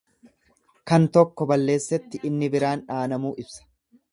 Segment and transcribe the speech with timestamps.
[0.91, 3.71] Kan tokko balleessetti inni biraan dhaanamuu ibsa.